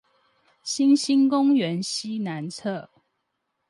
[0.63, 2.89] 新興公園西南側